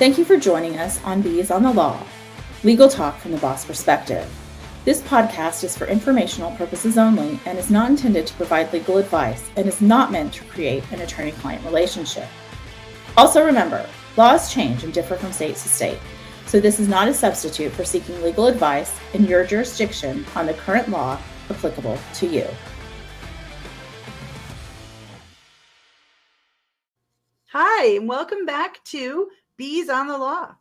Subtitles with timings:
[0.00, 2.02] Thank you for joining us on Bees on the Law,
[2.64, 4.26] legal talk from the boss perspective.
[4.86, 9.50] This podcast is for informational purposes only and is not intended to provide legal advice
[9.56, 12.26] and is not meant to create an attorney client relationship.
[13.18, 13.86] Also, remember,
[14.16, 15.98] laws change and differ from state to state,
[16.46, 20.54] so this is not a substitute for seeking legal advice in your jurisdiction on the
[20.54, 21.20] current law
[21.50, 22.46] applicable to you.
[27.52, 29.28] Hi, and welcome back to
[29.60, 30.54] Bees on the Law.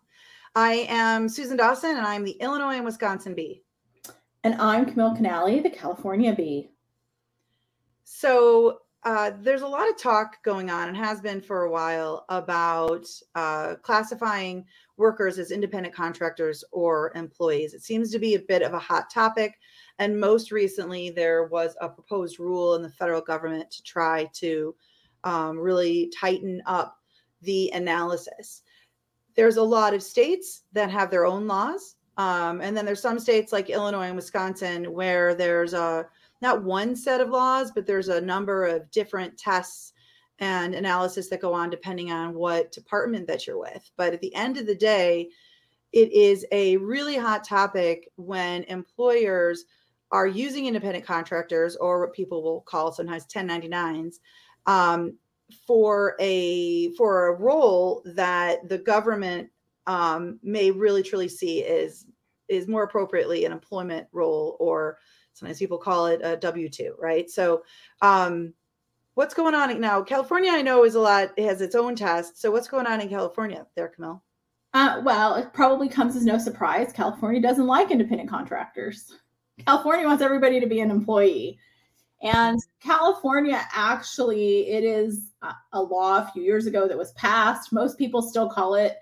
[0.56, 3.64] I am Susan Dawson, and I'm the Illinois and Wisconsin bee.
[4.44, 6.72] And I'm Camille Canali, the California bee.
[8.04, 12.26] So uh, there's a lot of talk going on and has been for a while
[12.28, 14.66] about uh, classifying
[14.98, 17.74] workers as independent contractors or employees.
[17.74, 19.58] It seems to be a bit of a hot topic.
[20.00, 24.76] And most recently, there was a proposed rule in the federal government to try to
[25.24, 26.98] um, really tighten up
[27.42, 28.64] the analysis.
[29.40, 31.96] There's a lot of states that have their own laws.
[32.18, 36.08] Um, and then there's some states like Illinois and Wisconsin where there's a
[36.42, 39.94] not one set of laws, but there's a number of different tests
[40.40, 43.90] and analysis that go on depending on what department that you're with.
[43.96, 45.30] But at the end of the day,
[45.94, 49.64] it is a really hot topic when employers
[50.12, 54.16] are using independent contractors or what people will call sometimes 1099s
[54.66, 55.14] um,
[55.66, 59.50] for a for a role that the government
[59.88, 62.06] um, may really truly see is
[62.48, 64.98] is more appropriately an employment role or
[65.34, 67.30] sometimes people call it a w2 right?
[67.30, 67.64] So
[68.02, 68.54] um,
[69.16, 70.02] what's going on now?
[70.02, 72.40] California i know is a lot it has its own test.
[72.40, 74.24] So what's going on in california there camille?
[74.74, 79.12] Uh, well it probably comes as no surprise california doesn't like independent contractors.
[79.66, 81.60] California wants everybody to be an employee
[82.22, 85.32] and California actually, it is
[85.72, 87.72] a law a few years ago that was passed.
[87.72, 88.98] Most people still call it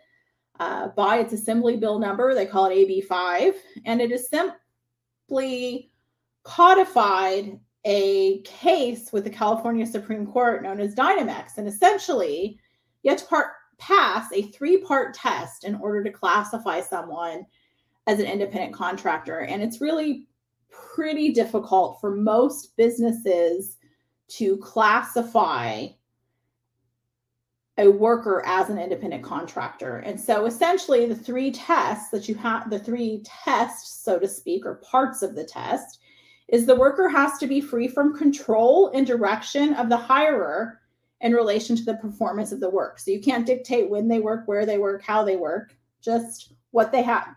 [0.60, 2.36] uh, by its assembly bill number.
[2.36, 3.56] They call it AB5.
[3.86, 5.92] And it is simply
[6.44, 11.58] codified a case with the California Supreme Court known as Dynamex.
[11.58, 12.60] And essentially,
[13.02, 13.48] you have to part,
[13.80, 17.46] pass a three part test in order to classify someone
[18.06, 19.40] as an independent contractor.
[19.40, 20.28] And it's really
[20.70, 23.78] pretty difficult for most businesses
[24.28, 25.88] to classify
[27.78, 29.98] a worker as an independent contractor.
[29.98, 34.66] And so essentially the three tests that you have the three tests so to speak
[34.66, 36.00] or parts of the test
[36.48, 40.80] is the worker has to be free from control and direction of the hirer
[41.22, 43.00] in relation to the performance of the work.
[43.00, 46.92] So you can't dictate when they work, where they work, how they work, just what
[46.92, 47.28] they have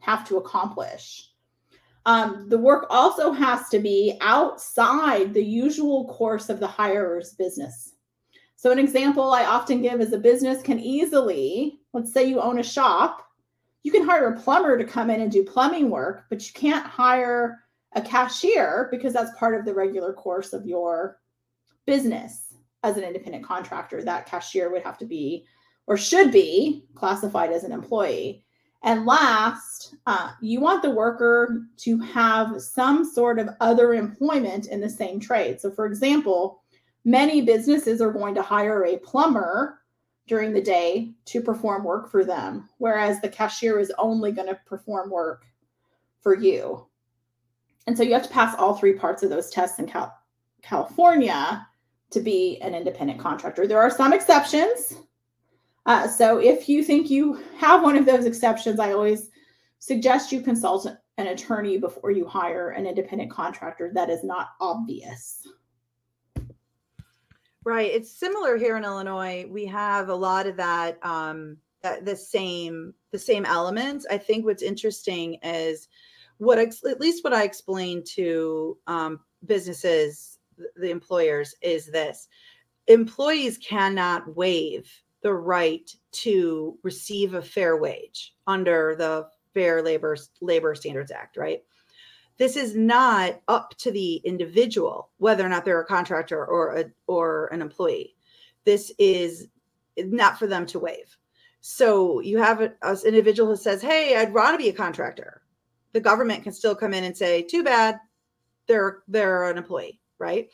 [0.00, 1.27] have to accomplish.
[2.06, 7.94] Um, the work also has to be outside the usual course of the hirer's business.
[8.56, 12.58] So, an example I often give is a business can easily, let's say you own
[12.58, 13.24] a shop,
[13.82, 16.86] you can hire a plumber to come in and do plumbing work, but you can't
[16.86, 17.60] hire
[17.94, 21.20] a cashier because that's part of the regular course of your
[21.86, 24.02] business as an independent contractor.
[24.02, 25.46] That cashier would have to be
[25.86, 28.44] or should be classified as an employee.
[28.82, 34.80] And last, uh, you want the worker to have some sort of other employment in
[34.80, 35.60] the same trade.
[35.60, 36.62] So, for example,
[37.04, 39.80] many businesses are going to hire a plumber
[40.28, 44.60] during the day to perform work for them, whereas the cashier is only going to
[44.66, 45.46] perform work
[46.20, 46.86] for you.
[47.86, 50.14] And so you have to pass all three parts of those tests in Cal-
[50.62, 51.66] California
[52.10, 53.66] to be an independent contractor.
[53.66, 54.98] There are some exceptions.
[55.88, 59.30] Uh, so if you think you have one of those exceptions, I always
[59.78, 65.48] suggest you consult an attorney before you hire an independent contractor that is not obvious.
[67.64, 67.90] Right.
[67.90, 69.46] It's similar here in Illinois.
[69.48, 74.04] We have a lot of that, um, that the same the same elements.
[74.10, 75.88] I think what's interesting is
[76.36, 80.38] what ex- at least what I explained to um, businesses,
[80.76, 82.28] the employers, is this:
[82.88, 84.90] employees cannot waive
[85.22, 91.62] the right to receive a fair wage under the Fair Labor Labor Standards Act, right?
[92.36, 96.84] This is not up to the individual whether or not they're a contractor or a
[97.08, 98.14] or an employee.
[98.64, 99.48] This is
[99.96, 101.16] not for them to waive.
[101.60, 102.74] So you have an
[103.04, 105.42] individual who says, "Hey, I'd want to be a contractor."
[105.92, 107.98] The government can still come in and say, "Too bad,
[108.68, 110.48] they're they're an employee," right?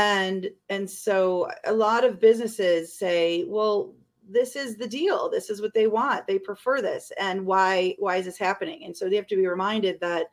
[0.00, 3.94] And and so a lot of businesses say well
[4.32, 5.28] this is the deal.
[5.28, 6.26] This is what they want.
[6.26, 7.12] They prefer this.
[7.18, 8.84] And why why is this happening?
[8.84, 10.30] And so they have to be reminded that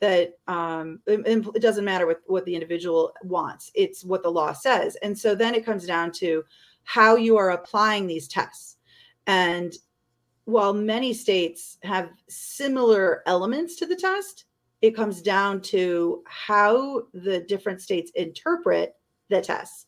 [0.00, 3.70] that um, it, it doesn't matter what, what the individual wants.
[3.74, 4.96] It's what the law says.
[5.02, 6.44] And so then it comes down to
[6.84, 8.78] how you are applying these tests.
[9.28, 9.72] And
[10.44, 14.46] while many states have similar elements to the test,
[14.80, 18.96] it comes down to how the different states interpret
[19.32, 19.86] the tests.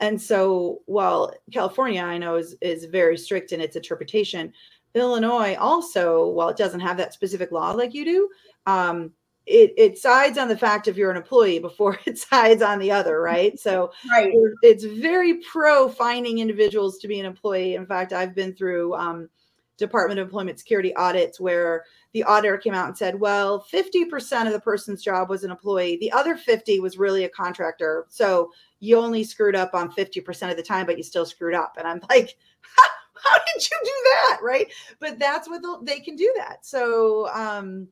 [0.00, 4.52] And so while California, I know, is, is very strict in its interpretation,
[4.94, 8.28] Illinois also, while it doesn't have that specific law like you do,
[8.66, 9.12] um,
[9.46, 12.90] it, it sides on the fact if you're an employee before it sides on the
[12.90, 13.58] other, right?
[13.58, 14.32] So right.
[14.62, 17.74] it's very pro finding individuals to be an employee.
[17.74, 19.28] In fact, I've been through um,
[19.76, 24.52] Department of Employment Security audits where the auditor came out and said, well, 50% of
[24.52, 25.98] the person's job was an employee.
[25.98, 28.06] The other 50 was really a contractor.
[28.08, 28.50] So
[28.80, 31.74] you only screwed up on 50% of the time, but you still screwed up.
[31.78, 32.36] And I'm like,
[33.14, 34.38] how, did you do that?
[34.42, 34.72] Right.
[34.98, 36.64] But that's what they can do that.
[36.64, 37.88] So, um,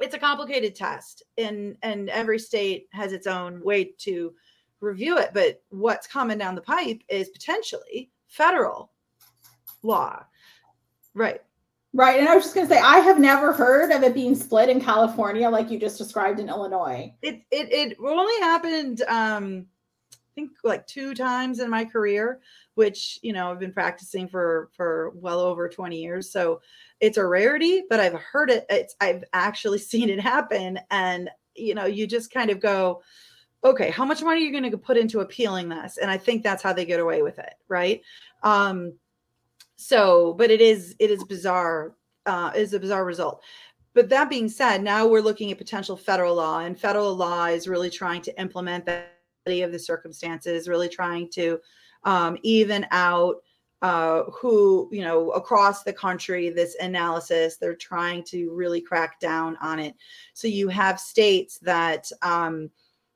[0.00, 4.32] it's a complicated test and and every state has its own way to
[4.80, 8.92] review it but what's coming down the pipe is potentially federal
[9.82, 10.22] law
[11.16, 11.40] right
[11.96, 12.20] Right.
[12.20, 14.68] And I was just going to say, I have never heard of it being split
[14.68, 17.14] in California like you just described in Illinois.
[17.22, 19.64] It it, it only happened, um,
[20.12, 22.40] I think, like two times in my career,
[22.74, 26.30] which you know I've been practicing for for well over twenty years.
[26.30, 26.60] So
[27.00, 28.66] it's a rarity, but I've heard it.
[28.68, 33.00] It's I've actually seen it happen, and you know you just kind of go,
[33.64, 35.96] okay, how much money are you going to put into appealing this?
[35.96, 38.02] And I think that's how they get away with it, right?
[38.42, 38.92] Um,
[39.76, 41.94] so but it is it is bizarre
[42.26, 43.42] uh is a bizarre result.
[43.94, 47.68] But that being said now we're looking at potential federal law and federal law is
[47.68, 49.12] really trying to implement that
[49.46, 51.60] of the circumstances really trying to
[52.02, 53.36] um, even out
[53.82, 59.56] uh, who you know across the country this analysis they're trying to really crack down
[59.60, 59.94] on it.
[60.34, 62.70] So you have states that um,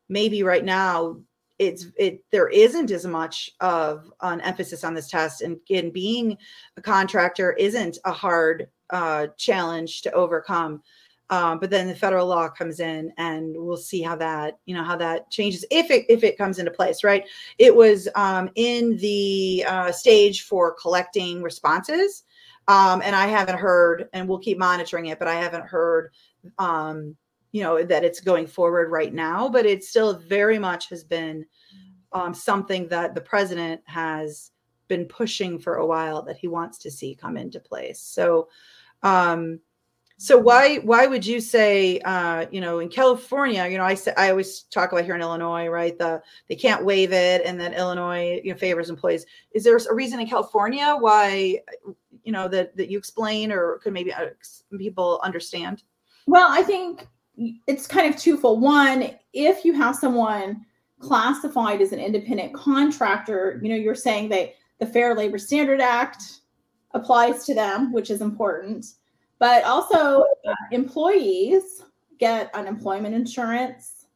[0.08, 1.16] maybe right now
[1.60, 6.38] it's it there isn't as much of an emphasis on this test and, and being
[6.78, 10.82] a contractor isn't a hard uh, challenge to overcome.
[11.28, 14.82] Um, but then the federal law comes in and we'll see how that you know
[14.82, 17.24] how that changes if it if it comes into place right?
[17.58, 22.24] It was um, in the uh, stage for collecting responses
[22.68, 26.10] um, and i haven't heard and we'll keep monitoring it but i haven't heard
[26.58, 27.16] um,
[27.52, 31.44] you know that it's going forward right now but it still very much has been
[32.12, 34.50] um, something that the president has
[34.90, 38.00] been pushing for a while that he wants to see come into place.
[38.00, 38.48] So
[39.02, 39.60] um
[40.18, 44.28] so why why would you say uh, you know in california you know i i
[44.28, 48.38] always talk about here in illinois right the they can't waive it and then illinois
[48.44, 49.24] you know favors employees.
[49.52, 51.60] Is there a reason in california why
[52.24, 54.26] you know that that you explain or could maybe uh,
[54.76, 55.82] people understand?
[56.26, 57.08] Well i think
[57.66, 58.60] it's kind of twofold.
[58.60, 60.64] One, if you have someone
[60.98, 66.40] classified as an independent contractor, you know, you're saying that the Fair Labor Standard Act
[66.92, 68.86] applies to them, which is important.
[69.38, 71.82] But also, uh, employees
[72.18, 74.06] get unemployment insurance,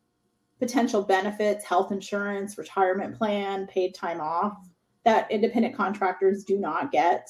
[0.58, 4.58] potential benefits, health insurance, retirement plan, paid time off
[5.04, 7.28] that independent contractors do not get,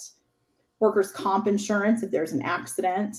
[0.80, 3.16] workers' comp insurance if there's an accident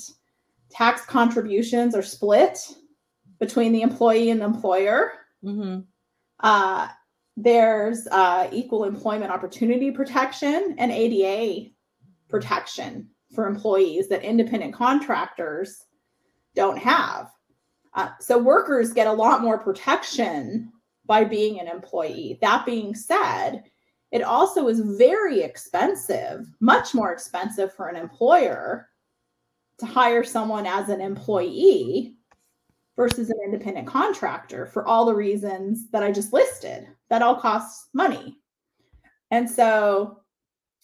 [0.70, 2.60] tax contributions are split
[3.40, 5.12] between the employee and the employer.
[5.44, 5.82] Mm-hmm.
[6.40, 6.88] Uh,
[7.38, 11.72] there's uh, equal employment opportunity protection and ADA
[12.30, 15.84] protection for employees that independent contractors
[16.56, 17.30] don't have.
[17.94, 20.72] Uh, so workers get a lot more protection
[21.06, 22.38] by being an employee.
[22.42, 23.64] That being said,
[24.12, 28.90] it also is very expensive, much more expensive for an employer
[29.80, 32.16] to hire someone as an employee
[32.96, 36.88] versus an independent contractor for all the reasons that I just listed.
[37.10, 38.38] That all costs money.
[39.32, 40.22] And so,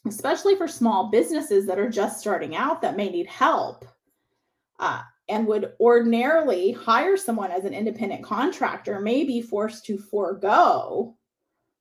[0.06, 3.86] especially for small businesses that are just starting out that may need help
[4.80, 11.16] uh, and would ordinarily hire someone as an independent contractor, may be forced to forego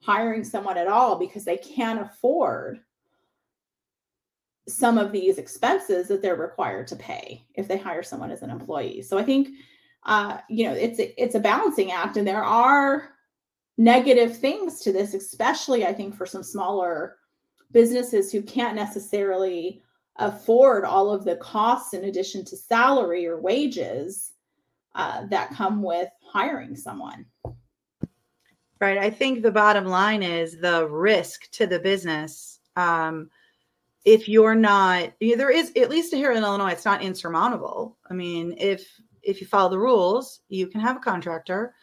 [0.03, 2.81] hiring someone at all because they can't afford
[4.69, 8.51] some of these expenses that they're required to pay if they hire someone as an
[8.51, 9.03] employee.
[9.03, 9.49] So I think
[10.05, 13.11] uh, you know it's a, it's a balancing act, and there are
[13.79, 17.17] negative things to this, especially I think for some smaller
[17.73, 19.83] businesses who can't necessarily
[20.17, 24.33] afford all of the costs in addition to salary or wages
[24.95, 27.25] uh, that come with hiring someone.
[28.81, 28.99] Right.
[28.99, 32.61] I think the bottom line is the risk to the business.
[32.77, 33.31] Um,
[34.05, 38.55] if you're not there is at least here in illinois it's not insurmountable i mean
[38.59, 41.75] if if you follow the rules you can have a contractor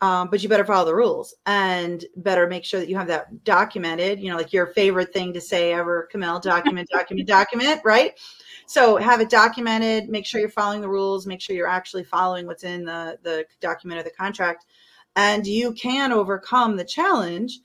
[0.00, 3.42] um, but you better follow the rules and better make sure that you have that
[3.44, 8.12] documented you know like your favorite thing to say ever camille document document document right
[8.66, 10.08] So have it documented.
[10.08, 11.26] Make sure you're following the rules.
[11.26, 14.66] Make sure you're actually following what's in the the document or the contract,
[15.16, 17.60] and you can overcome the challenge.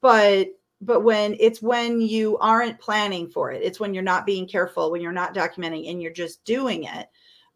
[0.00, 0.48] But
[0.80, 4.90] but when it's when you aren't planning for it, it's when you're not being careful,
[4.90, 7.08] when you're not documenting, and you're just doing it.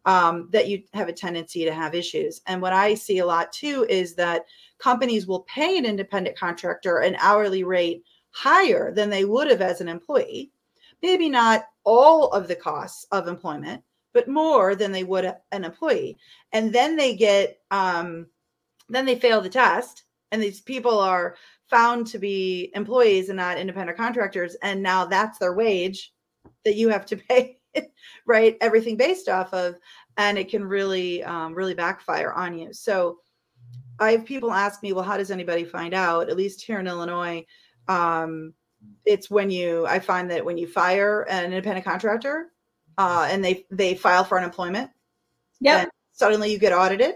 [0.05, 2.41] Um, that you have a tendency to have issues.
[2.45, 4.43] And what I see a lot too is that
[4.77, 9.79] companies will pay an independent contractor an hourly rate higher than they would have as
[9.79, 10.51] an employee.
[11.01, 16.17] Maybe not all of the costs of employment, but more than they would an employee.
[16.51, 18.27] And then they get, um,
[18.89, 20.03] then they fail the test,
[20.33, 21.35] and these people are
[21.73, 24.55] found to be employees and not independent contractors.
[24.61, 26.13] And now that's their wage
[26.65, 27.57] that you have to pay,
[28.27, 28.57] right?
[28.61, 29.75] Everything based off of,
[30.17, 32.71] and it can really, um, really backfire on you.
[32.73, 33.17] So
[33.99, 36.29] I have people ask me, well, how does anybody find out?
[36.29, 37.45] At least here in Illinois,
[37.87, 38.53] um,
[39.05, 42.51] it's when you i find that when you fire an independent contractor
[42.97, 44.89] uh, and they they file for unemployment
[45.59, 47.15] yeah suddenly you get audited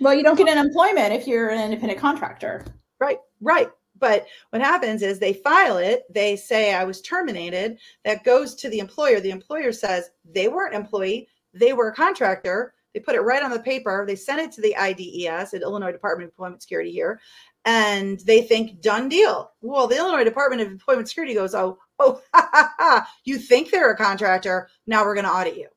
[0.00, 2.64] well you don't get unemployment if you're an independent contractor
[2.98, 3.70] right right
[4.02, 8.68] but what happens is they file it they say i was terminated that goes to
[8.68, 13.20] the employer the employer says they weren't employee they were a contractor they put it
[13.20, 16.60] right on the paper they send it to the ides the illinois department of employment
[16.60, 17.18] security here
[17.64, 19.52] and they think done deal.
[19.60, 23.08] Well, the Illinois Department of Employment Security goes, oh, oh, ha, ha, ha.
[23.24, 24.68] you think they're a contractor?
[24.86, 25.68] Now we're going to audit you.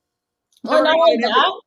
[0.64, 1.62] Well, not only that,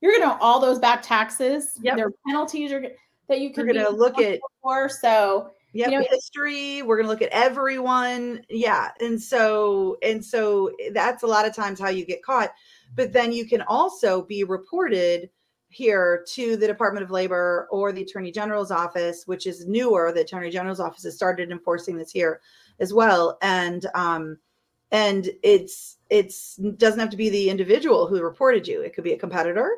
[0.00, 1.78] you're going to all those back taxes.
[1.82, 1.96] Yep.
[1.96, 2.84] There are penalties are,
[3.28, 3.66] that you can.
[3.66, 5.50] Going to look at for so.
[5.74, 6.82] Yep, you know, history.
[6.82, 8.42] We're going to look at everyone.
[8.50, 12.52] Yeah, and so and so that's a lot of times how you get caught.
[12.94, 15.30] But then you can also be reported
[15.70, 20.12] here to the Department of Labor or the Attorney General's office, which is newer.
[20.12, 22.40] The Attorney General's office has started enforcing this here
[22.78, 24.36] as well, and um,
[24.90, 28.82] and it's it's doesn't have to be the individual who reported you.
[28.82, 29.70] It could be a competitor,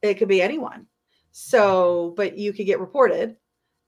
[0.00, 0.86] it could be anyone.
[1.32, 3.36] So, but you could get reported,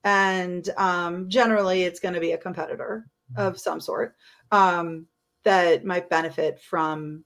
[0.04, 3.06] and um, generally, it's going to be a competitor
[3.36, 4.14] of some sort
[4.50, 5.06] um,
[5.44, 7.24] that might benefit from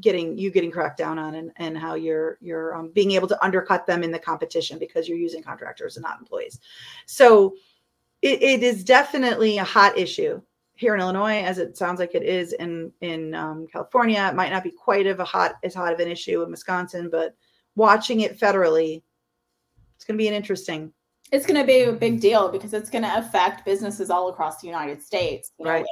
[0.00, 3.44] getting you getting cracked down on and, and how you're you're um, being able to
[3.44, 6.58] undercut them in the competition because you're using contractors and not employees.
[7.06, 7.54] So
[8.22, 10.40] it, it is definitely a hot issue
[10.76, 14.26] here in illinois as it sounds like it is in in um, california.
[14.28, 17.08] It might not be quite of a hot as hot of an issue in wisconsin
[17.10, 17.36] but
[17.76, 19.02] watching it federally
[19.94, 20.92] it's going to be an interesting
[21.34, 24.60] it's going to be a big deal because it's going to affect businesses all across
[24.60, 25.86] the united states you know, right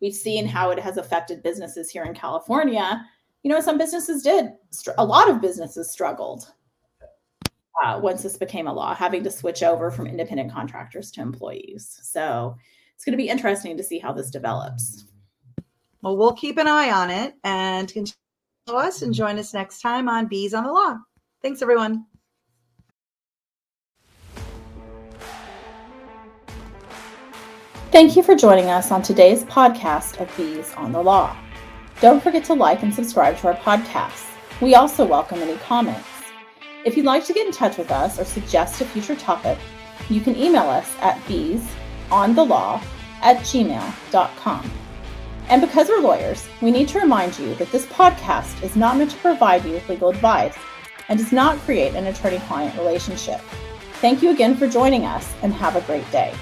[0.00, 3.04] we've seen how it has affected businesses here in california
[3.42, 4.50] you know, some businesses did.
[4.98, 6.52] A lot of businesses struggled
[7.82, 11.98] uh, once this became a law, having to switch over from independent contractors to employees.
[12.02, 12.56] So
[12.94, 15.06] it's going to be interesting to see how this develops.
[16.02, 18.14] Well, we'll keep an eye on it and continue
[18.68, 20.98] us and join us next time on Bees on the Law.
[21.42, 22.09] Thanks, everyone.
[27.92, 31.36] Thank you for joining us on today's podcast of Bees on the Law.
[32.00, 34.28] Don't forget to like and subscribe to our podcast.
[34.60, 36.06] We also welcome any comments.
[36.84, 39.58] If you'd like to get in touch with us or suggest a future topic,
[40.08, 42.80] you can email us at beesonthelaw
[43.22, 44.70] at gmail.com.
[45.48, 49.10] And because we're lawyers, we need to remind you that this podcast is not meant
[49.10, 50.54] to provide you with legal advice
[51.08, 53.40] and does not create an attorney client relationship.
[53.94, 56.32] Thank you again for joining us and have a great day.